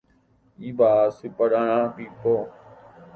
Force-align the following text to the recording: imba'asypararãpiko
imba'asypararãpiko 0.67 2.35